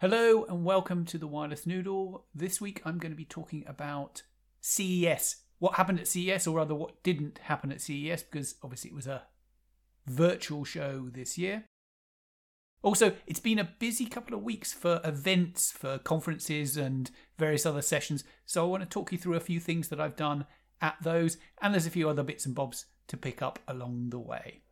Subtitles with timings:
[0.00, 2.26] Hello and welcome to the Wireless Noodle.
[2.34, 4.22] This week I'm going to be talking about
[4.60, 5.36] CES.
[5.60, 9.06] What happened at CES, or rather, what didn't happen at CES, because obviously it was
[9.06, 9.22] a
[10.06, 11.66] virtual show this year.
[12.82, 17.80] Also, it's been a busy couple of weeks for events, for conferences, and various other
[17.80, 18.24] sessions.
[18.44, 20.44] So I want to talk you through a few things that I've done
[20.82, 24.18] at those, and there's a few other bits and bobs to pick up along the
[24.18, 24.62] way.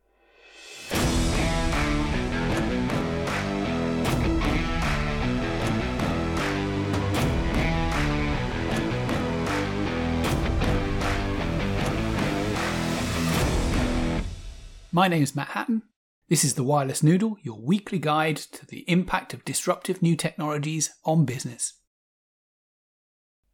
[14.95, 15.81] My name is Matt Hatton.
[16.29, 20.93] This is the Wireless Noodle, your weekly guide to the impact of disruptive new technologies
[21.03, 21.73] on business.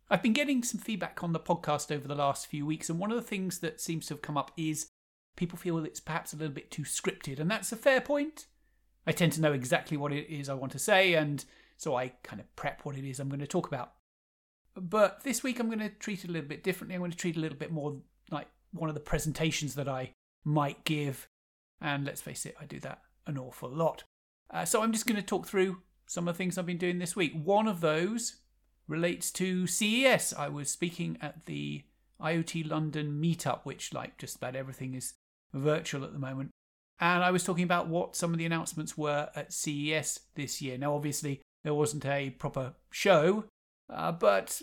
[0.09, 3.09] I've been getting some feedback on the podcast over the last few weeks, and one
[3.09, 4.89] of the things that seems to have come up is
[5.37, 8.47] people feel it's perhaps a little bit too scripted, and that's a fair point.
[9.07, 11.45] I tend to know exactly what it is I want to say, and
[11.77, 13.93] so I kind of prep what it is I'm going to talk about.
[14.75, 16.95] But this week I'm going to treat it a little bit differently.
[16.95, 17.95] I'm going to treat it a little bit more
[18.29, 20.11] like one of the presentations that I
[20.43, 21.27] might give.
[21.81, 24.03] And let's face it, I do that an awful lot.
[24.51, 26.99] Uh, so I'm just going to talk through some of the things I've been doing
[26.99, 27.33] this week.
[27.33, 28.37] One of those
[28.87, 30.33] relates to CES.
[30.33, 31.83] I was speaking at the
[32.19, 35.13] IoT London meetup, which, like just about everything, is
[35.53, 36.49] virtual at the moment.
[36.99, 40.77] And I was talking about what some of the announcements were at CES this year.
[40.77, 43.45] Now, obviously, there wasn't a proper show,
[43.89, 44.61] uh, but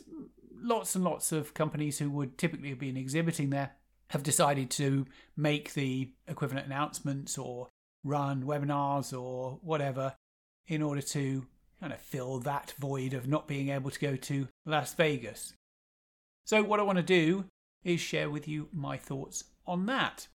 [0.54, 3.76] lots and lots of companies who would typically have been exhibiting there
[4.10, 7.68] have decided to make the equivalent announcements or
[8.04, 10.14] run webinars or whatever
[10.68, 11.46] in order to
[11.80, 15.54] kind of fill that void of not being able to go to Las Vegas.
[16.44, 17.46] So, what I want to do
[17.84, 20.28] is share with you my thoughts on that.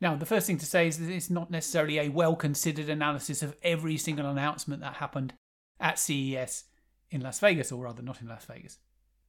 [0.00, 3.42] Now, the first thing to say is that it's not necessarily a well considered analysis
[3.42, 5.34] of every single announcement that happened
[5.80, 6.64] at CES
[7.10, 8.78] in Las Vegas, or rather, not in Las Vegas.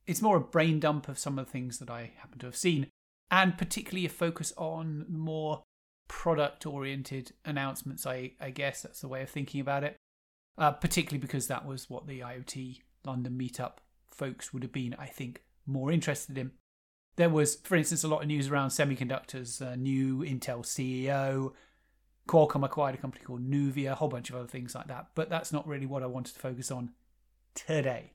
[0.06, 2.56] It's more a brain dump of some of the things that I happen to have
[2.56, 2.88] seen
[3.32, 5.64] and particularly a focus on more
[6.08, 8.06] product oriented announcements.
[8.06, 9.98] I, I guess that's the way of thinking about it.
[10.58, 13.78] Uh, particularly because that was what the IoT London meetup
[14.12, 16.52] folks would have been, I think, more interested in.
[17.16, 21.54] There was, for instance, a lot of news around semiconductors, a new Intel CEO,
[22.30, 25.08] Qualcomm acquired a company called Nuvia, a whole bunch of other things like that.
[25.16, 26.92] But that's not really what I wanted to focus on
[27.56, 28.14] today.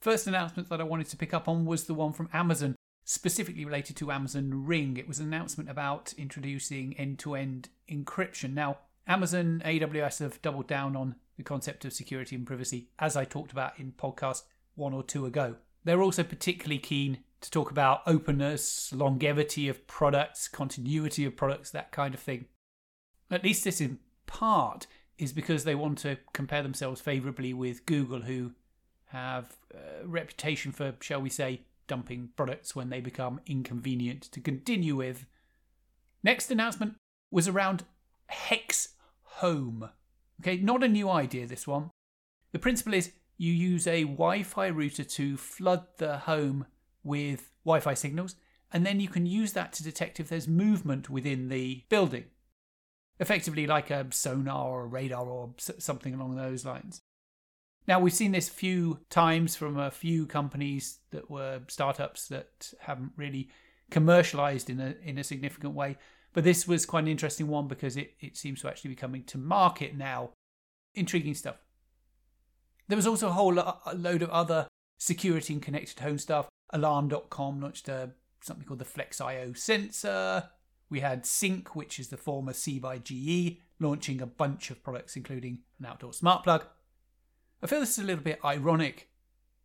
[0.00, 2.75] First announcement that I wanted to pick up on was the one from Amazon
[3.06, 4.96] specifically related to Amazon Ring.
[4.96, 8.52] It was an announcement about introducing end to end encryption.
[8.52, 13.24] Now, Amazon AWS have doubled down on the concept of security and privacy, as I
[13.24, 14.42] talked about in podcast
[14.74, 15.54] one or two ago.
[15.84, 21.92] They're also particularly keen to talk about openness, longevity of products, continuity of products, that
[21.92, 22.46] kind of thing.
[23.30, 28.22] At least this in part is because they want to compare themselves favourably with Google,
[28.22, 28.52] who
[29.10, 34.96] have a reputation for, shall we say, dumping products when they become inconvenient to continue
[34.96, 35.26] with.
[36.22, 36.96] Next announcement
[37.30, 37.84] was around
[38.26, 38.90] Hex
[39.22, 39.90] Home.
[40.40, 41.90] Okay, not a new idea, this one.
[42.52, 46.66] The principle is you use a Wi Fi router to flood the home
[47.02, 48.36] with Wi Fi signals,
[48.72, 52.24] and then you can use that to detect if there's movement within the building.
[53.18, 57.02] Effectively, like a sonar or a radar or something along those lines.
[57.88, 62.72] Now, we've seen this a few times from a few companies that were startups that
[62.80, 63.48] haven't really
[63.90, 65.96] commercialized in a, in a significant way.
[66.32, 69.24] But this was quite an interesting one because it, it seems to actually be coming
[69.24, 70.30] to market now.
[70.94, 71.56] Intriguing stuff.
[72.88, 74.66] There was also a whole lo- a load of other
[74.98, 76.48] security and connected home stuff.
[76.70, 78.10] Alarm.com launched a,
[78.42, 80.50] something called the FlexIO sensor.
[80.90, 85.16] We had Cync, which is the former C by GE, launching a bunch of products,
[85.16, 86.66] including an outdoor smart plug.
[87.62, 89.08] I feel this is a little bit ironic,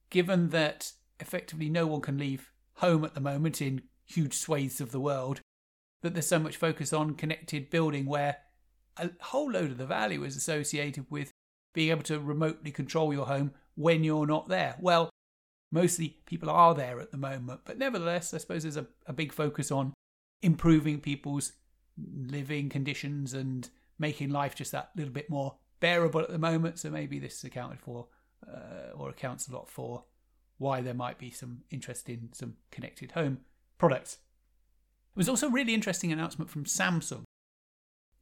[0.10, 4.92] given that effectively no one can leave home at the moment in huge swathes of
[4.92, 5.42] the world,
[6.02, 8.38] that there's so much focus on connected building where
[8.98, 11.32] a whole load of the value is associated with
[11.74, 14.76] being able to remotely control your home when you're not there.
[14.80, 15.10] Well,
[15.72, 19.32] mostly people are there at the moment, but nevertheless, I suppose there's a, a big
[19.32, 19.94] focus on
[20.42, 21.54] improving people's
[21.98, 26.80] living conditions and making life just that little bit more bearable at the moment.
[26.80, 28.08] So maybe this is accounted for,
[28.48, 30.06] uh, or accounts a lot for
[30.58, 33.40] why there might be some interest in some connected home
[33.78, 34.20] products.
[35.14, 37.24] It was also a really interesting announcement from Samsung.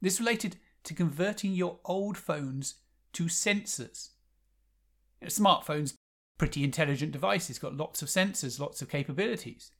[0.00, 2.74] This related to converting your old phones
[3.12, 4.08] to sensors.
[5.20, 5.94] You know, smartphones,
[6.38, 9.72] pretty intelligent devices, got lots of sensors, lots of capabilities.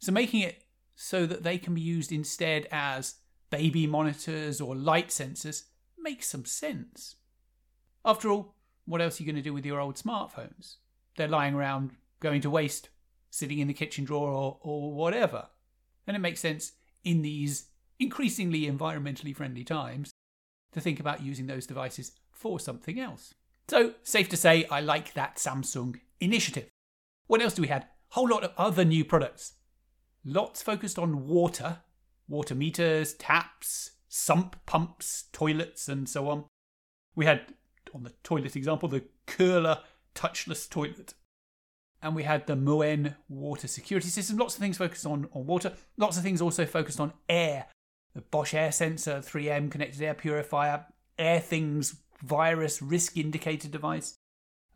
[0.00, 0.64] So making it
[0.96, 3.14] so that they can be used instead as
[3.50, 5.62] baby monitors or light sensors
[5.96, 7.16] makes some sense.
[8.04, 8.54] After all,
[8.86, 10.76] what else are you going to do with your old smartphones?
[11.16, 12.88] They're lying around, going to waste,
[13.30, 15.48] sitting in the kitchen drawer or, or whatever.
[16.06, 16.72] And it makes sense
[17.04, 17.68] in these
[17.98, 20.12] increasingly environmentally friendly times
[20.72, 23.34] to think about using those devices for something else.
[23.68, 26.68] So, safe to say, I like that Samsung initiative.
[27.26, 27.86] What else do we had?
[28.10, 29.54] Whole lot of other new products.
[30.24, 31.80] Lots focused on water,
[32.28, 36.44] water meters, taps, sump pumps, toilets, and so on.
[37.14, 37.54] We had,
[37.94, 39.80] on the toilet example, the Kohler
[40.14, 41.14] touchless toilet.
[42.00, 44.36] And we had the Moen water security system.
[44.36, 45.72] Lots of things focused on, on water.
[45.96, 47.66] Lots of things also focused on air.
[48.14, 50.86] The Bosch Air Sensor, 3M connected air purifier,
[51.18, 54.16] Airthings virus risk indicator device,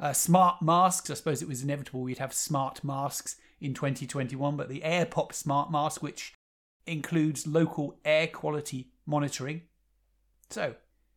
[0.00, 1.10] uh, smart masks.
[1.10, 5.70] I suppose it was inevitable we'd have smart masks in 2021, but the AirPop smart
[5.70, 6.34] mask, which
[6.86, 9.62] includes local air quality monitoring.
[10.50, 10.74] So,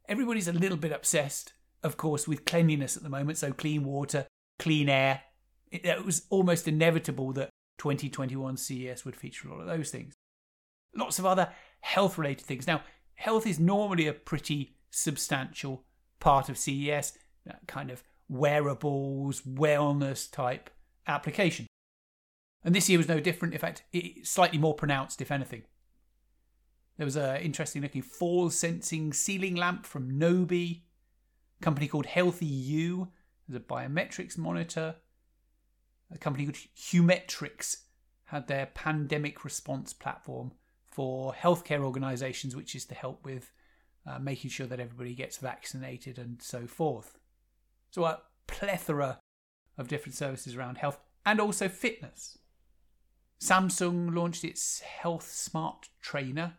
[0.08, 1.54] everybody's a little bit obsessed,
[1.86, 3.38] of course, with cleanliness at the moment.
[3.38, 4.28] So, clean water,
[4.60, 5.22] clean air.
[5.72, 10.14] It, it was almost inevitable that 2021 CES would feature a lot of those things.
[10.96, 11.50] Lots of other
[11.82, 12.68] health related things.
[12.68, 12.82] Now,
[13.14, 15.84] health is normally a pretty substantial
[16.20, 17.14] part of CES,
[17.46, 20.70] that kind of wearables, wellness type
[21.08, 21.68] application.
[22.64, 23.54] And this year was no different.
[23.54, 25.64] In fact, it, slightly more pronounced, if anything.
[26.98, 30.82] There was an interesting looking fall sensing ceiling lamp from Nobi,
[31.60, 33.10] a company called Healthy You.
[33.48, 34.96] There's a biometrics monitor.
[36.12, 37.78] A company called Humetrix
[38.26, 40.52] had their pandemic response platform
[40.86, 43.52] for healthcare organizations, which is to help with
[44.08, 47.18] uh, making sure that everybody gets vaccinated and so forth.
[47.92, 49.20] So, a plethora
[49.78, 52.38] of different services around health and also fitness.
[53.40, 56.54] Samsung launched its Health Smart Trainer,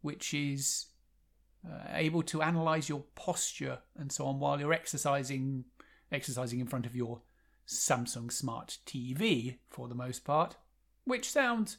[0.00, 0.86] which is
[1.66, 5.64] uh, able to analyze your posture and so on while you're exercising
[6.12, 7.22] exercising in front of your
[7.68, 10.56] Samsung Smart TV for the most part,
[11.04, 11.78] which sounds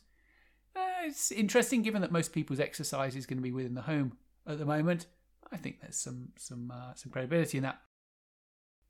[0.75, 4.17] uh, it's interesting given that most people's exercise is going to be within the home
[4.47, 5.05] at the moment.
[5.51, 7.81] I think there's some some uh, some credibility in that.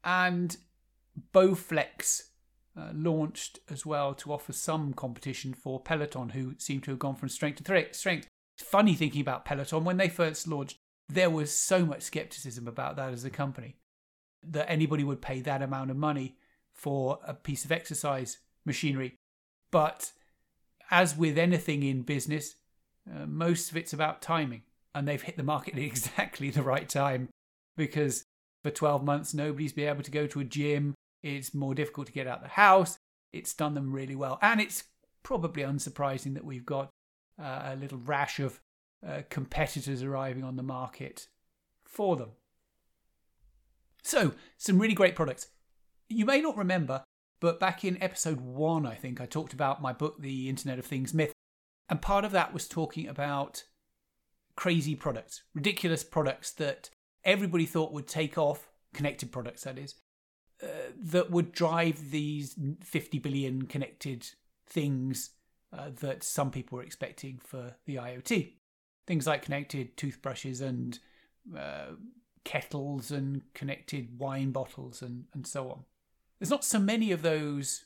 [0.03, 0.55] And
[1.33, 2.23] Bowflex
[2.77, 7.15] uh, launched as well to offer some competition for Peloton, who seem to have gone
[7.15, 8.27] from strength to strength.
[8.57, 10.77] It's funny thinking about Peloton when they first launched.
[11.11, 13.75] There was so much skepticism about that as a company
[14.43, 16.37] that anybody would pay that amount of money
[16.73, 19.15] for a piece of exercise machinery.
[19.71, 20.13] But
[20.89, 22.55] as with anything in business,
[23.09, 24.63] uh, most of it's about timing.
[24.95, 27.29] And they've hit the market at exactly the right time
[27.75, 28.23] because
[28.63, 30.93] for 12 months, nobody's been able to go to a gym.
[31.23, 32.97] It's more difficult to get out of the house.
[33.33, 34.39] It's done them really well.
[34.41, 34.85] And it's
[35.23, 36.89] probably unsurprising that we've got
[37.41, 38.61] uh, a little rash of
[39.07, 41.27] uh, competitors arriving on the market
[41.83, 42.31] for them.
[44.03, 45.47] So, some really great products.
[46.09, 47.03] You may not remember,
[47.39, 50.85] but back in episode one, I think, I talked about my book, The Internet of
[50.85, 51.33] Things Myth.
[51.89, 53.63] And part of that was talking about
[54.55, 56.89] crazy products, ridiculous products that
[57.23, 59.95] everybody thought would take off, connected products, that is,
[60.63, 64.27] uh, that would drive these 50 billion connected
[64.67, 65.31] things
[65.73, 68.53] uh, that some people were expecting for the IoT.
[69.07, 70.99] Things like connected toothbrushes and
[71.57, 71.93] uh,
[72.43, 75.83] kettles and connected wine bottles and, and so on.
[76.39, 77.85] There's not so many of those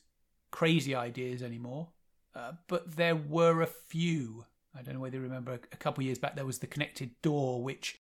[0.51, 1.89] crazy ideas anymore,
[2.33, 4.45] uh, but there were a few.
[4.77, 7.11] I don't know whether you remember a couple of years back there was the connected
[7.21, 7.99] door, which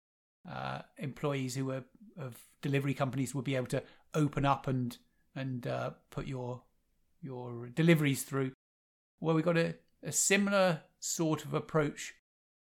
[0.50, 1.84] uh, employees who were
[2.16, 3.82] of delivery companies would be able to
[4.14, 4.98] open up and
[5.34, 6.62] and uh, put your
[7.20, 8.52] your deliveries through.
[9.20, 12.14] Well, we got a, a similar sort of approach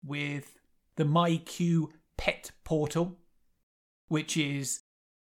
[0.04, 0.54] with
[0.96, 3.16] the MyQ Pet Portal,
[4.08, 4.80] which is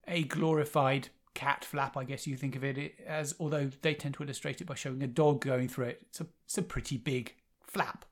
[0.08, 4.24] a glorified cat flap, I guess you think of it as, although they tend to
[4.24, 6.02] illustrate it by showing a dog going through it.
[6.10, 8.06] It's a, it's a pretty big flap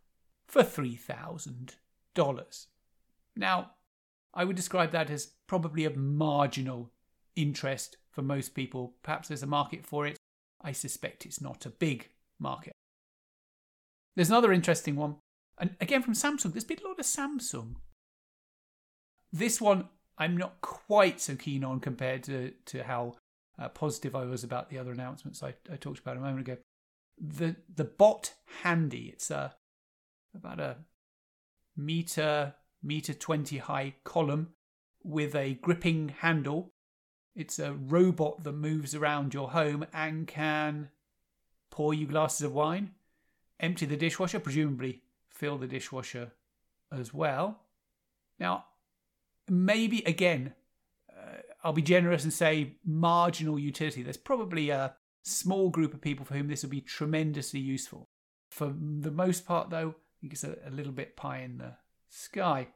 [0.48, 2.66] for $3,000.
[3.36, 3.72] Now,
[4.34, 6.92] I would describe that as probably of marginal
[7.36, 8.96] interest for most people.
[9.04, 10.18] Perhaps there's a market for it.
[10.62, 12.74] I suspect it's not a big market.
[14.16, 15.18] There's another interesting one,
[15.60, 16.52] and again from Samsung.
[16.52, 17.76] There's been a lot of Samsung.
[19.32, 23.16] This one I'm not quite so keen on compared to, to how
[23.60, 26.58] uh, positive I was about the other announcements I, I talked about a moment ago.
[27.20, 28.34] The the bot
[28.64, 29.12] handy.
[29.14, 29.56] It's a
[30.36, 30.78] about a
[31.76, 34.50] meter meter 20 high column
[35.04, 36.72] with a gripping handle.
[37.36, 40.90] It's a robot that moves around your home and can
[41.72, 42.92] pour you glasses of wine,
[43.60, 45.02] empty the dishwasher, presumably
[45.34, 46.32] fill the dishwasher
[46.92, 47.60] as well.
[48.40, 48.66] Now,
[49.50, 50.54] maybe again,
[51.12, 54.04] uh, I'll be generous and say marginal utility.
[54.04, 58.08] There's probably a small group of people for whom this will be tremendously useful.
[58.50, 61.74] For the most part, though, I think it's a, a little bit pie in the
[62.10, 62.68] sky.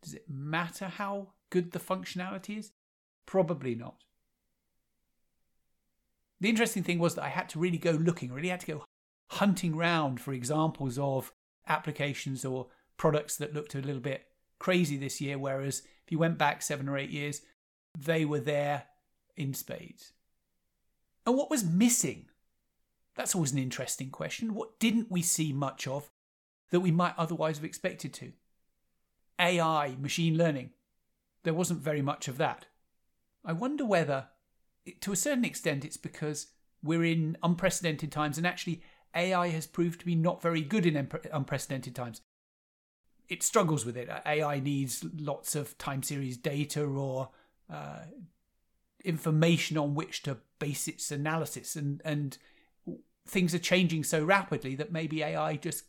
[0.01, 2.71] does it matter how good the functionality is?
[3.25, 4.05] Probably not.
[6.39, 8.85] The interesting thing was that I had to really go looking, really had to go
[9.31, 11.31] hunting round for examples of
[11.67, 12.67] applications or
[12.97, 14.27] products that looked a little bit
[14.59, 17.41] crazy this year, whereas if you went back seven or eight years,
[17.97, 18.85] they were there
[19.35, 20.13] in spades.
[21.25, 22.25] And what was missing?
[23.15, 24.53] That's always an interesting question.
[24.53, 26.09] What didn't we see much of
[26.69, 28.33] that we might otherwise have expected to?
[29.39, 30.71] AI, machine learning.
[31.43, 32.67] There wasn't very much of that.
[33.45, 34.27] I wonder whether,
[35.01, 36.47] to a certain extent, it's because
[36.83, 38.81] we're in unprecedented times and actually
[39.15, 42.21] AI has proved to be not very good in unprecedented times.
[43.29, 44.09] It struggles with it.
[44.25, 47.29] AI needs lots of time series data or
[47.69, 48.01] uh,
[49.03, 52.37] information on which to base its analysis, and and
[53.27, 55.83] things are changing so rapidly that maybe AI just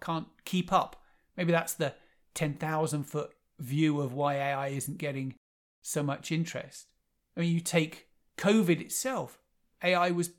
[0.00, 1.02] can't keep up.
[1.36, 1.94] Maybe that's the
[2.34, 5.34] ten thousand foot view of why AI isn't getting
[5.80, 6.88] so much interest.
[7.36, 8.08] I mean, you take
[8.42, 9.38] COVID itself,
[9.84, 10.30] AI was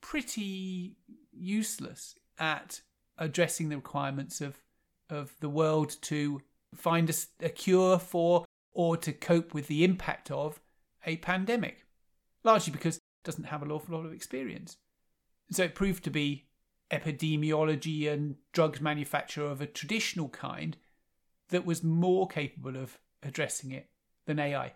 [0.00, 0.96] pretty
[1.32, 2.80] useless at
[3.16, 4.58] addressing the requirements of
[5.08, 6.42] of the world to
[6.74, 10.60] find a, a cure for or to cope with the impact of
[11.06, 11.86] a pandemic,
[12.42, 14.76] largely because it doesn't have an awful lot of experience.
[15.50, 16.48] So it proved to be
[16.90, 20.76] epidemiology and drugs manufacture of a traditional kind
[21.50, 23.88] that was more capable of addressing it
[24.26, 24.74] than AI.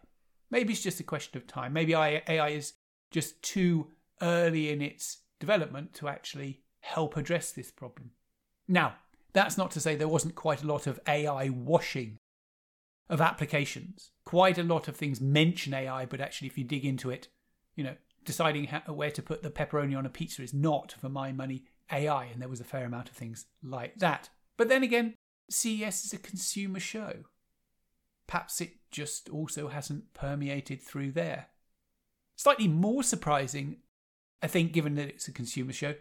[0.52, 1.72] Maybe it's just a question of time.
[1.72, 2.74] Maybe AI is
[3.10, 3.88] just too
[4.20, 8.10] early in its development to actually help address this problem.
[8.68, 8.96] Now,
[9.32, 12.18] that's not to say there wasn't quite a lot of AI washing
[13.08, 14.10] of applications.
[14.26, 17.28] Quite a lot of things mention AI, but actually, if you dig into it,
[17.74, 21.08] you know, deciding how, where to put the pepperoni on a pizza is not, for
[21.08, 22.24] my money, AI.
[22.26, 24.28] And there was a fair amount of things like that.
[24.58, 25.14] But then again,
[25.50, 27.24] CES is a consumer show.
[28.32, 31.48] Perhaps it just also hasn't permeated through there.
[32.34, 33.76] Slightly more surprising,
[34.40, 35.96] I think, given that it's a consumer show,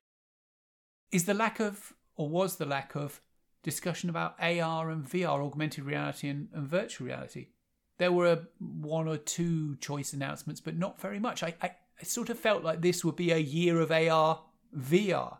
[1.11, 3.19] is the lack of, or was the lack of,
[3.63, 7.47] discussion about AR and VR, augmented reality and, and virtual reality.
[7.97, 11.43] There were one or two choice announcements, but not very much.
[11.43, 14.41] I, I, I sort of felt like this would be a year of AR
[14.73, 15.37] VR.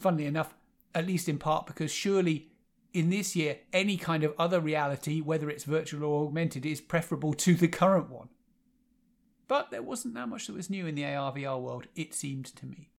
[0.00, 0.52] Funnily enough,
[0.96, 2.50] at least in part because surely
[2.92, 7.34] in this year, any kind of other reality, whether it's virtual or augmented, is preferable
[7.34, 8.28] to the current one.
[9.46, 12.46] But there wasn't that much that was new in the AR VR world, it seemed
[12.56, 12.90] to me.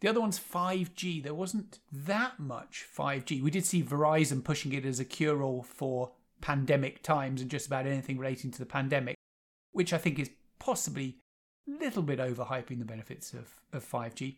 [0.00, 1.22] The other one's 5G.
[1.22, 3.42] There wasn't that much 5G.
[3.42, 7.66] We did see Verizon pushing it as a cure all for pandemic times and just
[7.66, 9.16] about anything relating to the pandemic,
[9.72, 11.16] which I think is possibly
[11.66, 14.36] a little bit overhyping the benefits of, of 5G.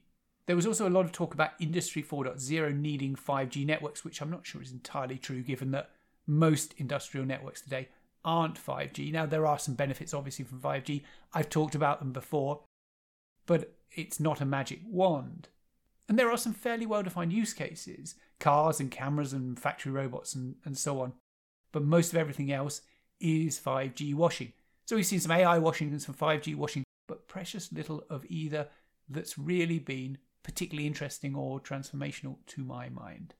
[0.50, 4.32] There was also a lot of talk about Industry 4.0 needing 5G networks, which I'm
[4.32, 5.90] not sure is entirely true given that
[6.26, 7.88] most industrial networks today
[8.24, 9.12] aren't 5G.
[9.12, 11.02] Now, there are some benefits obviously from 5G.
[11.32, 12.64] I've talked about them before,
[13.46, 15.46] but it's not a magic wand.
[16.08, 20.34] And there are some fairly well defined use cases cars and cameras and factory robots
[20.34, 21.12] and, and so on.
[21.70, 22.82] But most of everything else
[23.20, 24.52] is 5G washing.
[24.86, 28.66] So we've seen some AI washing and some 5G washing, but precious little of either
[29.08, 33.34] that's really been particularly interesting or transformational to my mind.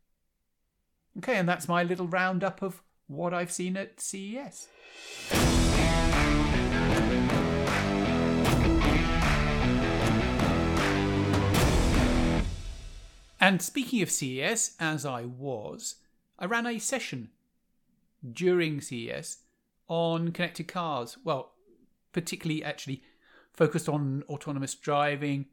[1.18, 4.68] Okay, and that's my little roundup of what I've seen at CES.
[13.42, 15.96] And speaking of CES, as I was,
[16.38, 17.30] I ran a session
[18.32, 19.38] during CES
[19.88, 21.16] on connected cars.
[21.24, 21.52] Well,
[22.12, 23.02] particularly actually
[23.52, 25.46] focused on autonomous driving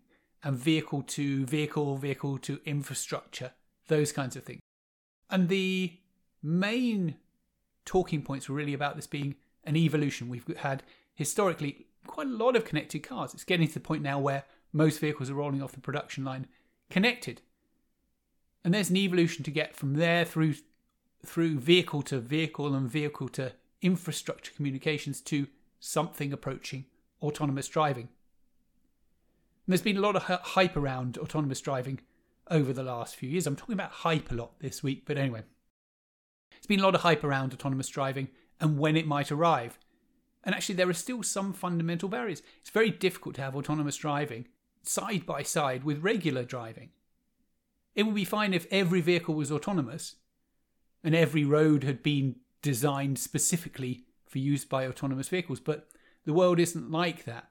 [0.44, 3.52] and vehicle to vehicle, vehicle to infrastructure,
[3.88, 4.62] those kinds of things.
[5.30, 5.98] And the
[6.42, 7.16] main
[7.86, 10.30] talking points were really about this being an evolution.
[10.30, 10.84] We've had
[11.16, 13.34] historically quite a lot of connected cars.
[13.34, 16.48] It's getting to the point now where most vehicles are rolling off the production line
[16.90, 17.42] connected.
[18.64, 20.56] And there's an evolution to get from there through
[21.26, 23.52] through vehicle to vehicle and vehicle to
[23.82, 25.48] infrastructure communications to
[25.80, 26.86] something approaching
[27.22, 28.10] autonomous driving.
[29.68, 32.00] And there's been a lot of hype around autonomous driving
[32.50, 33.46] over the last few years.
[33.46, 35.44] I'm talking about hype a lot this week, but anyway.
[36.52, 38.30] There's been a lot of hype around autonomous driving
[38.62, 39.78] and when it might arrive.
[40.46, 42.42] And actually, there are still some fundamental barriers.
[42.62, 44.48] It's very difficult to have autonomous driving
[44.84, 46.92] side by side with regular driving.
[47.94, 50.16] It would be fine if every vehicle was autonomous
[51.04, 55.90] and every road had been designed specifically for use by autonomous vehicles, but
[56.26, 57.50] the world isn't like that.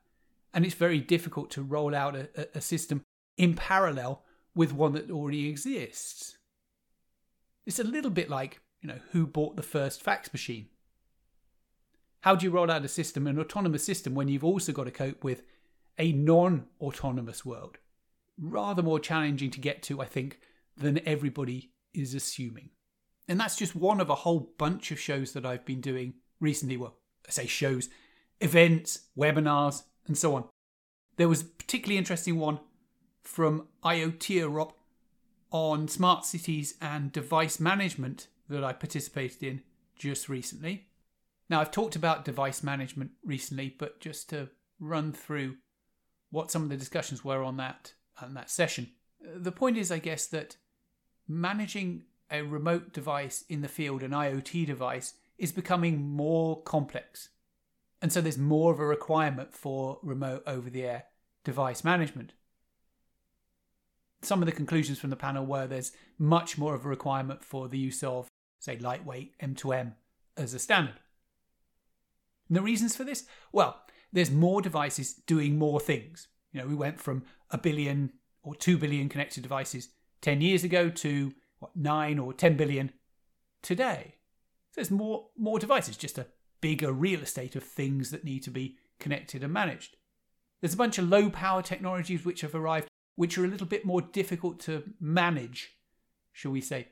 [0.56, 3.04] And it's very difficult to roll out a, a system
[3.36, 6.38] in parallel with one that already exists.
[7.66, 10.68] It's a little bit like, you know, who bought the first fax machine?
[12.20, 14.90] How do you roll out a system, an autonomous system, when you've also got to
[14.90, 15.42] cope with
[15.98, 17.76] a non autonomous world?
[18.40, 20.40] Rather more challenging to get to, I think,
[20.74, 22.70] than everybody is assuming.
[23.28, 26.78] And that's just one of a whole bunch of shows that I've been doing recently.
[26.78, 26.96] Well,
[27.28, 27.90] I say shows,
[28.40, 30.44] events, webinars, and so on.
[31.16, 32.60] There was a particularly interesting one
[33.22, 34.72] from IoT Europe
[35.50, 39.62] on smart cities and device management that I participated in
[39.96, 40.88] just recently.
[41.48, 44.48] Now, I've talked about device management recently, but just to
[44.80, 45.56] run through
[46.30, 48.88] what some of the discussions were on that on that session.
[49.20, 50.56] The point is, I guess, that
[51.28, 57.28] managing a remote device in the field, an IoT device, is becoming more complex.
[58.02, 61.04] And so there's more of a requirement for remote over the air
[61.44, 62.32] device management.
[64.22, 67.68] Some of the conclusions from the panel were there's much more of a requirement for
[67.68, 69.92] the use of, say, lightweight M2M
[70.36, 71.00] as a standard.
[72.48, 73.24] And the reasons for this?
[73.52, 76.28] Well, there's more devices doing more things.
[76.52, 78.12] You know, we went from a billion
[78.42, 79.88] or two billion connected devices
[80.22, 82.92] 10 years ago to what, nine or 10 billion
[83.62, 84.16] today.
[84.70, 86.26] So there's more, more devices, just a
[86.60, 89.96] bigger real estate of things that need to be connected and managed.
[90.60, 93.84] There's a bunch of low power technologies which have arrived, which are a little bit
[93.84, 95.76] more difficult to manage,
[96.32, 96.88] shall we say,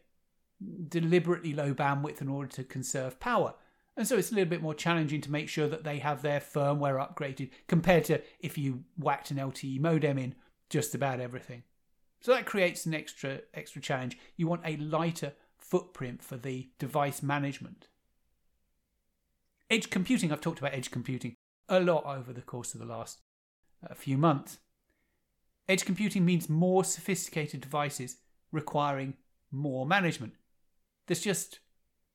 [0.88, 3.54] deliberately low bandwidth in order to conserve power.
[3.96, 6.40] And so it's a little bit more challenging to make sure that they have their
[6.40, 10.34] firmware upgraded compared to if you whacked an LTE modem in
[10.68, 11.62] just about everything.
[12.20, 14.18] So that creates an extra extra challenge.
[14.36, 17.88] You want a lighter footprint for the device management.
[19.74, 21.34] Edge computing, I've talked about edge computing
[21.68, 23.18] a lot over the course of the last
[23.84, 24.58] uh, few months.
[25.68, 28.18] Edge computing means more sophisticated devices
[28.52, 29.14] requiring
[29.50, 30.34] more management.
[31.08, 31.58] There's just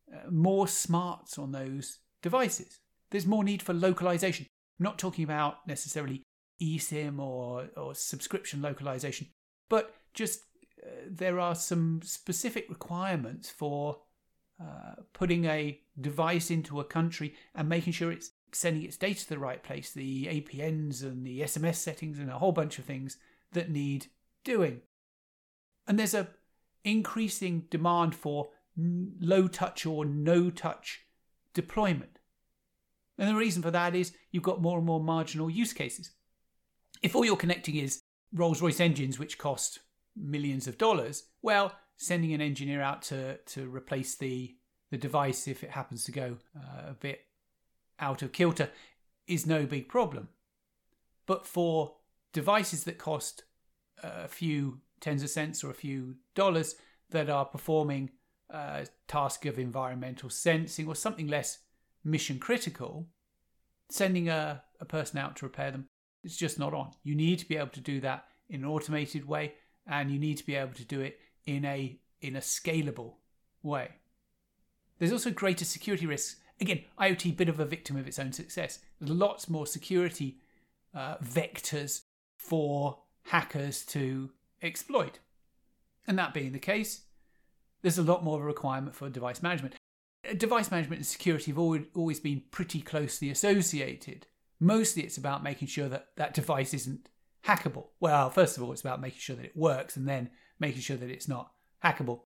[0.10, 2.80] uh, more smarts on those devices.
[3.12, 4.46] There's more need for localization.
[4.80, 6.24] I'm not talking about necessarily
[6.64, 9.28] eSIM or, or subscription localization,
[9.70, 10.46] but just
[10.82, 13.98] uh, there are some specific requirements for
[14.62, 19.30] uh, putting a device into a country and making sure it's sending its data to
[19.30, 23.18] the right place, the APNs and the SMS settings and a whole bunch of things
[23.54, 24.08] that need
[24.44, 24.82] doing.
[25.88, 26.28] And there's a
[26.84, 31.02] increasing demand for low touch or no touch
[31.54, 32.20] deployment.
[33.18, 36.12] And the reason for that is you've got more and more marginal use cases.
[37.02, 38.02] If all you're connecting is
[38.34, 39.80] Rolls Royce engines, which cost
[40.16, 44.56] millions of dollars, well, sending an engineer out to, to replace the,
[44.90, 47.26] the device if it happens to go uh, a bit
[48.00, 48.70] out of kilter
[49.28, 50.30] is no big problem.
[51.28, 51.98] But for
[52.32, 53.44] devices that cost
[54.02, 56.76] a few tens of cents or a few dollars
[57.10, 58.12] that are performing
[58.50, 61.60] a task of environmental sensing or something less
[62.06, 63.10] mission critical,
[63.92, 65.90] sending a, a person out to repair them
[66.24, 66.92] is just not on.
[67.04, 70.38] You need to be able to do that in an automated way and you need
[70.38, 73.16] to be able to do it in a in a scalable
[73.64, 73.90] way.
[74.98, 76.36] There's also greater security risks.
[76.62, 78.80] Again, IoT bit of a victim of its own success.
[79.00, 80.40] There's lots more security
[80.94, 82.02] uh, vectors
[82.38, 84.32] for hackers to
[84.62, 85.20] exploit.
[86.06, 87.04] And that being the case,
[87.82, 89.76] there's a lot more of a requirement for device management.
[90.30, 91.60] Uh, device management and security have
[91.96, 94.28] always been pretty closely associated.
[94.60, 97.08] Mostly it's about making sure that that device isn't
[97.46, 97.88] hackable.
[98.02, 100.30] Well, first of all, it's about making sure that it works and then
[100.60, 101.52] making sure that it's not
[101.84, 102.22] hackable.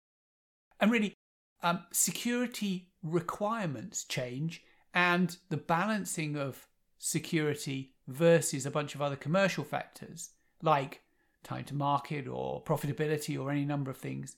[0.80, 1.16] And really,
[1.62, 4.64] um, security requirements change
[4.94, 11.02] and the balancing of security versus a bunch of other commercial factors like
[11.44, 14.36] time to market or profitability or any number of things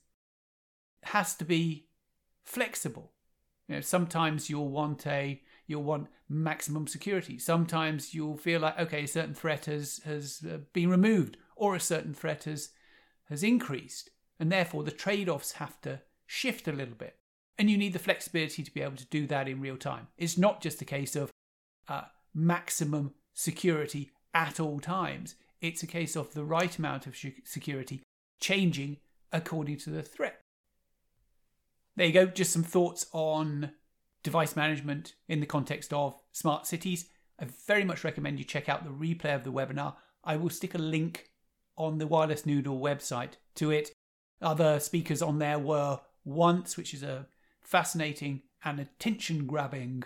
[1.03, 1.87] has to be
[2.43, 3.11] flexible.
[3.67, 7.39] You know, sometimes you'll want a you'll want maximum security.
[7.39, 11.79] Sometimes you'll feel like okay, a certain threat has has uh, been removed or a
[11.79, 12.69] certain threat has
[13.31, 17.17] has increased, And therefore, the trade offs have to shift a little bit.
[17.57, 20.07] And you need the flexibility to be able to do that in real time.
[20.17, 21.31] It's not just a case of
[21.87, 28.01] uh, maximum security at all times, it's a case of the right amount of security
[28.39, 28.97] changing
[29.31, 30.41] according to the threat.
[31.95, 33.71] There you go, just some thoughts on
[34.23, 37.09] device management in the context of smart cities.
[37.39, 39.95] I very much recommend you check out the replay of the webinar.
[40.23, 41.30] I will stick a link
[41.77, 43.91] on the Wireless Noodle website to it.
[44.41, 47.27] Other speakers on there were 1NCE, which is a
[47.61, 50.03] fascinating and attention grabbing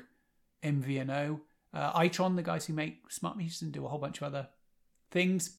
[0.63, 1.41] MVNO.
[1.73, 4.49] Uh, Itron, the guys who make smart meters and do a whole bunch of other
[5.11, 5.57] things.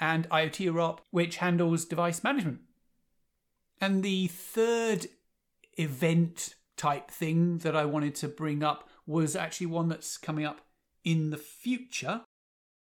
[0.00, 2.60] And IoT Europe, which handles device management.
[3.80, 5.06] And the third
[5.78, 10.60] event type thing that I wanted to bring up was actually one that's coming up
[11.04, 12.22] in the future,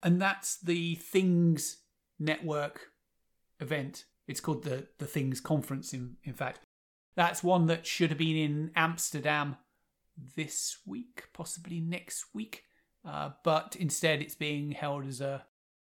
[0.01, 1.77] and that's the Things
[2.19, 2.91] Network
[3.60, 4.06] event.
[4.27, 6.60] It's called the, the Things Conference, in, in fact.
[7.15, 9.58] That's one that should have been in Amsterdam
[10.36, 12.63] this week, possibly next week,
[13.06, 15.45] uh, but instead it's being held as a,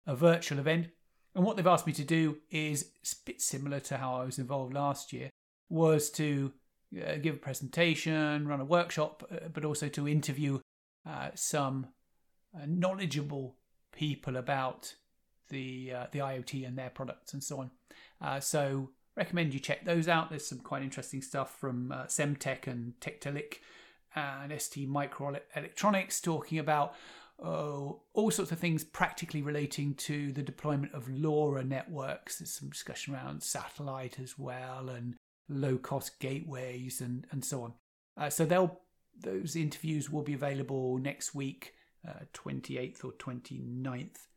[0.06, 0.88] a virtual event.
[1.34, 4.38] And what they've asked me to do is a bit similar to how I was
[4.38, 5.30] involved last year,
[5.68, 6.52] was to
[6.96, 10.60] uh, give a presentation, run a workshop, uh, but also to interview
[11.04, 11.88] uh, some
[12.54, 13.56] uh, knowledgeable
[13.92, 14.94] people about
[15.48, 17.70] the uh, the IoT and their products and so on.
[18.20, 20.30] Uh, so recommend you check those out.
[20.30, 23.58] There's some quite interesting stuff from Semtech and Tektelic
[24.14, 26.94] and ST Microelectronics talking about
[27.42, 32.38] oh, all sorts of things practically relating to the deployment of LoRa networks.
[32.38, 35.14] There's some discussion around satellite as well and
[35.48, 37.74] low cost gateways and, and so on.
[38.16, 38.80] Uh, so they'll
[39.18, 41.72] those interviews will be available next week,
[42.06, 44.35] uh, 28th or 29th, I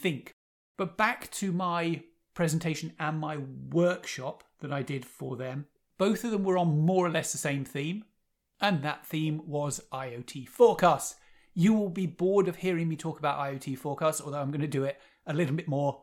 [0.00, 0.34] think.
[0.76, 2.02] But back to my
[2.34, 3.38] presentation and my
[3.70, 5.66] workshop that I did for them.
[5.98, 8.04] Both of them were on more or less the same theme,
[8.60, 11.16] and that theme was IoT forecasts.
[11.54, 14.66] You will be bored of hearing me talk about IoT forecasts, although I'm going to
[14.66, 16.02] do it a little bit more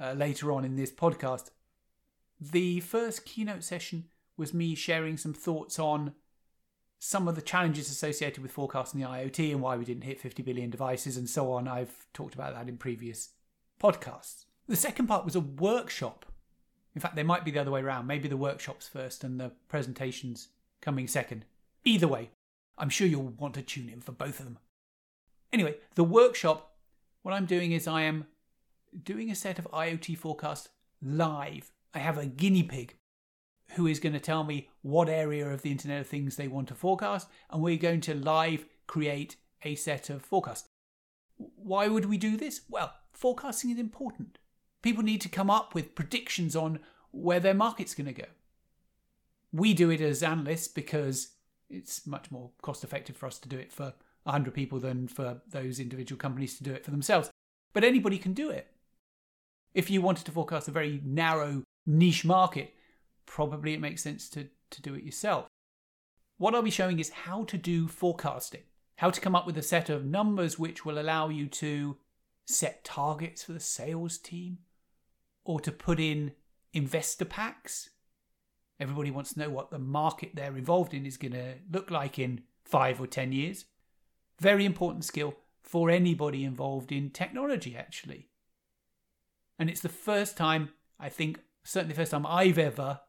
[0.00, 1.50] uh, later on in this podcast.
[2.40, 6.14] The first keynote session was me sharing some thoughts on
[6.98, 10.42] some of the challenges associated with forecasting the IoT and why we didn't hit 50
[10.42, 11.68] billion devices and so on.
[11.68, 13.33] I've talked about that in previous
[13.84, 14.46] podcasts.
[14.66, 16.24] The second part was a workshop.
[16.94, 18.06] In fact, they might be the other way around.
[18.06, 20.48] Maybe the workshops first and the presentations
[20.80, 21.44] coming second.
[21.84, 22.30] Either way,
[22.78, 24.58] I'm sure you'll want to tune in for both of them.
[25.52, 26.76] Anyway, the workshop,
[27.22, 28.26] what I'm doing is I am
[29.02, 30.68] doing a set of IoT forecasts
[31.02, 32.96] live I have a guinea pig
[33.72, 36.68] who is going to tell me what area of the Internet of Things they want
[36.68, 40.68] to forecast, and we're going to live create a set of forecasts.
[41.36, 42.62] Why would we do this?
[42.68, 44.38] Well, forecasting is important.
[44.82, 48.28] People need to come up with predictions on where their market's going to go.
[49.52, 51.34] We do it as analysts because
[51.70, 55.40] it's much more cost effective for us to do it for 100 people than for
[55.48, 57.30] those individual companies to do it for themselves.
[57.72, 58.68] But anybody can do it.
[59.74, 62.74] If you wanted to forecast a very narrow niche market,
[63.26, 65.46] probably it makes sense to, to do it yourself.
[66.36, 68.62] What I'll be showing is how to do forecasting,
[68.96, 71.96] how to come up with a set of numbers which will allow you to
[72.44, 74.58] set targets for the sales team
[75.44, 76.32] or to put in
[76.72, 77.90] investor packs.
[78.80, 82.18] Everybody wants to know what the market they're involved in is going to look like
[82.18, 83.66] in five or 10 years.
[84.40, 88.28] Very important skill for anybody involved in technology, actually.
[89.58, 93.00] And it's the first time I think certainly the first time I've ever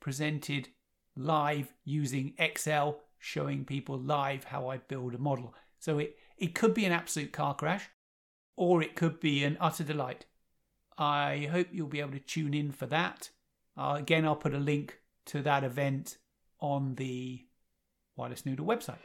[0.00, 0.68] presented
[1.16, 5.54] live using Excel, showing people live how I build a model.
[5.78, 7.88] So it, it could be an absolute car crash,
[8.58, 10.26] or it could be an utter delight.
[10.98, 13.30] I hope you'll be able to tune in for that.
[13.76, 16.18] Uh, again, I'll put a link to that event
[16.60, 17.44] on the
[18.16, 18.98] Wireless Noodle website.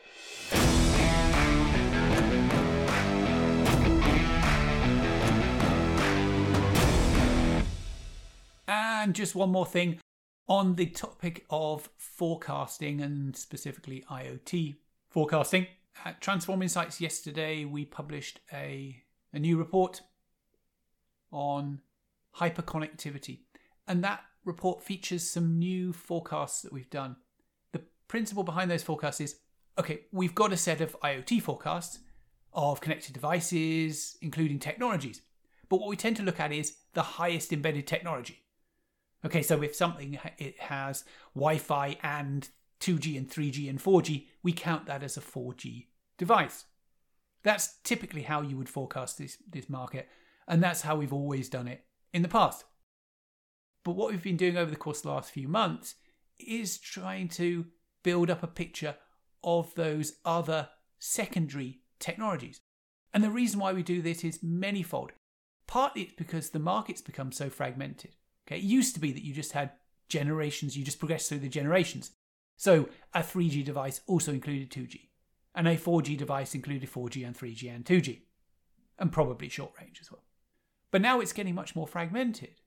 [8.67, 9.99] And just one more thing
[10.47, 14.77] on the topic of forecasting and specifically IoT
[15.11, 15.67] forecasting.
[16.03, 19.02] At Transforma Insights yesterday, we published a,
[19.33, 20.01] a new report
[21.31, 21.81] on
[22.37, 23.39] hyperconnectivity.
[23.87, 27.15] And that report features some new forecasts that we've done.
[27.71, 29.37] The principle behind those forecasts is
[29.77, 31.99] okay, we've got a set of IoT forecasts
[32.53, 35.21] of connected devices, including technologies.
[35.69, 38.43] But what we tend to look at is the highest embedded technology.
[39.25, 42.47] Okay, so if something it has Wi-Fi and
[42.81, 46.65] 2G and 3G and 4G, we count that as a 4G device.
[47.43, 50.07] That's typically how you would forecast this, this market,
[50.47, 52.65] and that's how we've always done it in the past.
[53.83, 55.95] But what we've been doing over the course of the last few months
[56.39, 57.65] is trying to
[58.03, 58.95] build up a picture
[59.43, 62.61] of those other secondary technologies.
[63.13, 65.11] And the reason why we do this is manifold.
[65.67, 68.15] Partly it's because the market's become so fragmented.
[68.47, 69.71] Okay, it used to be that you just had
[70.09, 72.11] generations, you just progressed through the generations.
[72.57, 75.09] So a 3G device also included 2G,
[75.55, 78.21] and a 4G device included 4G and 3G and 2G,
[78.99, 80.23] and probably short range as well.
[80.91, 82.61] But now it's getting much more fragmented.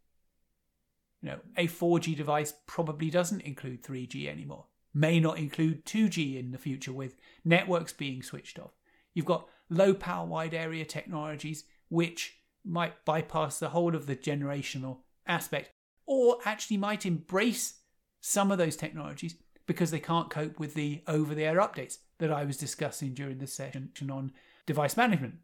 [1.22, 6.53] You know, a 4G device probably doesn't include 3G anymore, may not include 2G in
[6.53, 8.72] the future with networks being switched off.
[9.14, 14.99] You've got low power wide area technologies which might bypass the whole of the generational
[15.27, 15.70] aspect
[16.07, 17.81] or actually might embrace
[18.20, 22.33] some of those technologies because they can't cope with the over the air updates that
[22.33, 24.33] I was discussing during the session on
[24.64, 25.37] device management.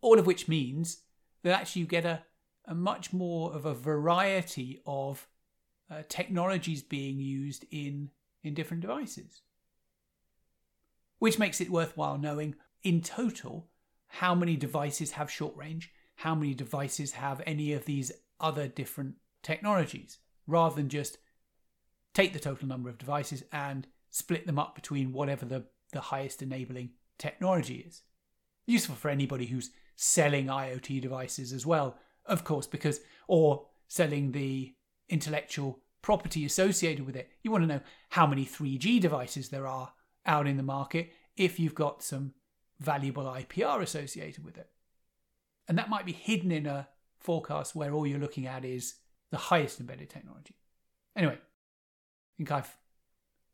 [0.00, 1.02] All of which means
[1.42, 2.22] that actually you get a,
[2.66, 5.26] a much more of a variety of
[5.90, 8.10] uh, technologies being used in,
[8.42, 9.42] in different devices.
[11.18, 13.68] Which makes it worthwhile knowing in total
[14.08, 19.16] how many devices have short range, how many devices have any of these other different
[19.42, 21.18] technologies, rather than just
[22.14, 26.42] take the total number of devices and split them up between whatever the, the highest
[26.42, 28.02] enabling technology is.
[28.66, 31.96] Useful for anybody who's selling IoT devices as well,
[32.26, 34.74] of course, because, or selling the
[35.08, 37.30] intellectual property associated with it.
[37.42, 39.92] You want to know how many 3G devices there are
[40.26, 42.34] out in the market if you've got some
[42.78, 44.70] valuable IPR associated with it.
[45.68, 48.94] And that might be hidden in a forecast where all you're looking at is
[49.30, 50.56] the highest embedded technology.
[51.14, 52.76] Anyway, I think I've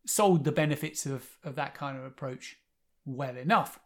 [0.06, 2.56] sold the benefits of, of that kind of approach
[3.04, 3.78] well enough.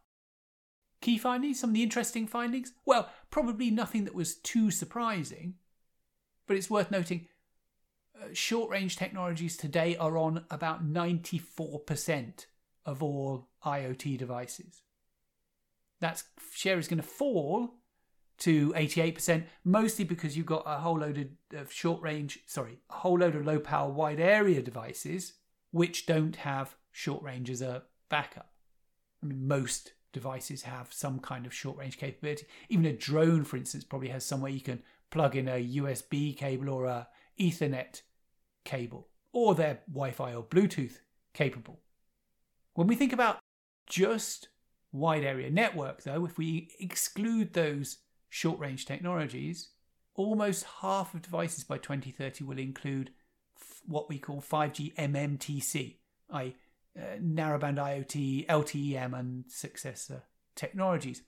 [1.00, 2.72] Key findings, some of the interesting findings?
[2.85, 5.54] Well, probably nothing that was too surprising,
[6.46, 7.26] but it's worth noting
[8.14, 12.46] uh, short range technologies today are on about 94%
[12.85, 14.83] of all IoT devices.
[16.00, 17.76] That share is going to fall
[18.38, 21.18] to 88%, mostly because you've got a whole load
[21.52, 25.35] of, of short range, sorry, a whole load of low power wide area devices
[25.70, 28.50] which don't have short range as a backup.
[29.22, 32.46] I mean, most devices have some kind of short range capability.
[32.68, 36.68] Even a drone, for instance, probably has somewhere you can plug in a USB cable
[36.70, 38.02] or a Ethernet
[38.64, 40.98] cable, or they're Wi Fi or Bluetooth
[41.33, 41.80] capable.
[42.74, 43.38] When we think about
[43.87, 44.48] just
[44.92, 49.70] wide area network, though, if we exclude those short range technologies,
[50.14, 53.11] almost half of devices by 2030 will include
[53.90, 55.96] what we call 5G MMTC,
[56.31, 56.57] i.e.,
[56.98, 60.24] uh, narrowband IoT, LTE-M, and successor
[60.57, 61.22] technologies,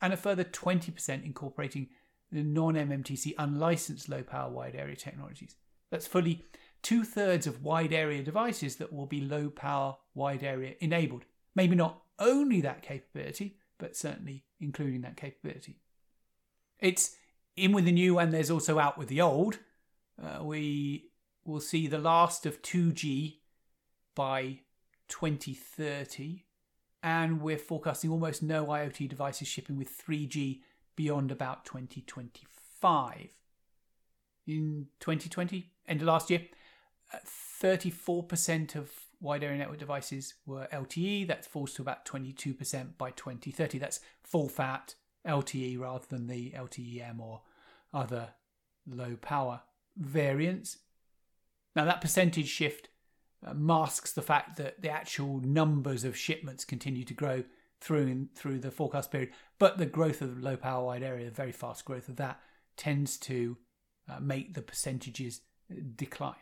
[0.00, 1.88] and a further 20% incorporating
[2.30, 5.56] the non MMTC unlicensed low power wide area technologies.
[5.90, 6.44] That's fully
[6.82, 11.24] two thirds of wide area devices that will be low power wide area enabled.
[11.54, 15.80] Maybe not only that capability, but certainly including that capability.
[16.78, 17.16] It's
[17.56, 19.58] in with the new and there's also out with the old.
[20.22, 21.07] Uh, we
[21.48, 23.38] will see the last of 2G
[24.14, 24.60] by
[25.08, 26.44] 2030,
[27.02, 30.60] and we're forecasting almost no IoT devices shipping with 3G
[30.94, 33.28] beyond about 2025.
[34.46, 36.42] In 2020, end of last year,
[37.62, 41.26] 34% uh, of wide area network devices were LTE.
[41.26, 43.78] That falls to about 22% by 2030.
[43.78, 44.94] That's full fat
[45.26, 47.40] LTE rather than the LTE-M or
[47.94, 48.30] other
[48.86, 49.62] low power
[49.96, 50.78] variants.
[51.78, 52.88] Now, that percentage shift
[53.46, 57.44] uh, masks the fact that the actual numbers of shipments continue to grow
[57.80, 61.30] through through the forecast period, but the growth of the low power wide area, the
[61.30, 62.40] very fast growth of that,
[62.76, 63.58] tends to
[64.08, 65.42] uh, make the percentages
[65.94, 66.34] decline.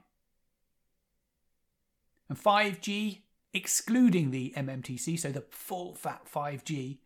[2.31, 3.19] And 5G,
[3.53, 6.97] excluding the MMTC, so the full fat 5G,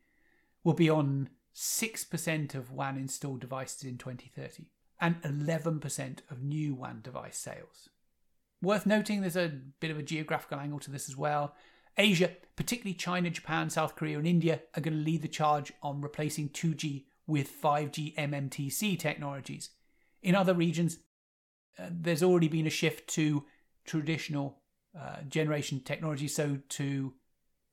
[0.63, 4.67] will be on 6% of WAN installed devices in 2030
[5.01, 7.89] and 11% of new WAN device sales.
[8.63, 11.55] Worth noting, there's a bit of a geographical angle to this as well.
[11.97, 16.01] Asia, particularly China, Japan, South Korea, and India, are going to lead the charge on
[16.01, 19.71] replacing 2G with 5G MMTC technologies.
[20.23, 20.99] In other regions,
[21.79, 23.45] uh, there's already been a shift to
[23.85, 24.59] traditional
[24.99, 27.15] uh, generation technology, so to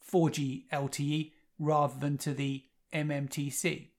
[0.10, 3.90] 4G LTE rather than to the MMTC.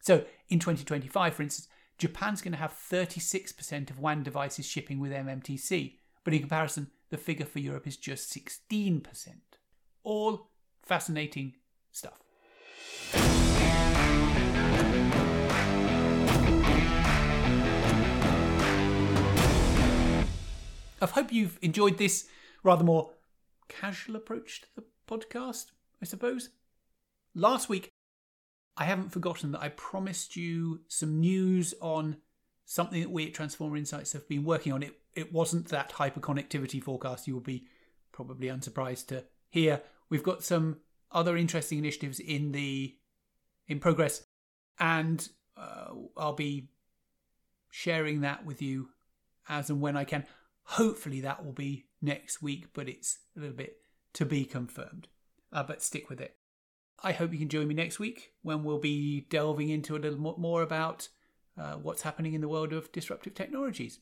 [0.00, 1.68] So in 2025, for instance,
[1.98, 5.94] Japan's going to have 36% of WAN devices shipping with MMTC,
[6.24, 9.02] but in comparison, the figure for Europe is just 16%.
[10.02, 10.50] All
[10.82, 11.54] fascinating
[11.92, 12.20] stuff.
[21.00, 22.26] I hope you've enjoyed this
[22.62, 23.10] rather more
[23.68, 25.66] casual approach to the podcast,
[26.00, 26.48] I suppose.
[27.34, 27.90] Last week,
[28.76, 32.16] I haven't forgotten that I promised you some news on
[32.64, 34.82] something that we at Transforma Insights have been working on.
[34.82, 37.26] It it wasn't that hyperconnectivity forecast.
[37.26, 37.66] You will be
[38.12, 39.82] probably unsurprised to hear.
[40.08, 40.78] We've got some
[41.10, 42.96] other interesting initiatives in the
[43.66, 44.26] in progress,
[44.78, 46.68] and uh, I'll be
[47.70, 48.90] sharing that with you
[49.48, 50.26] as and when I can.
[50.64, 53.78] Hopefully, that will be next week, but it's a little bit
[54.14, 55.08] to be confirmed.
[55.52, 56.36] Uh, but stick with it.
[57.02, 60.18] I hope you can join me next week when we'll be delving into a little
[60.38, 61.08] more about
[61.58, 64.00] uh, what's happening in the world of disruptive technologies.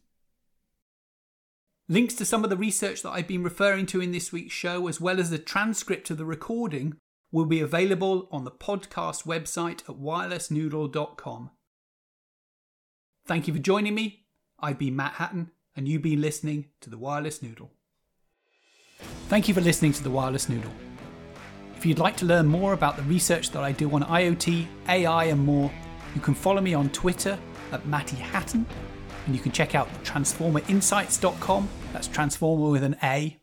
[1.88, 4.86] Links to some of the research that I've been referring to in this week's show,
[4.88, 6.94] as well as the transcript of the recording,
[7.32, 11.50] will be available on the podcast website at wirelessnoodle.com.
[13.26, 14.26] Thank you for joining me.
[14.60, 17.72] I've been Matt Hatton, and you've been listening to The Wireless Noodle.
[19.28, 20.72] Thank you for listening to The Wireless Noodle.
[21.76, 25.24] If you'd like to learn more about the research that I do on IoT, AI,
[25.24, 25.70] and more,
[26.14, 27.36] you can follow me on Twitter
[27.72, 28.66] at Matty Hatton,
[29.26, 31.68] and you can check out transformainsights.com.
[31.92, 33.41] That's Transforma with an A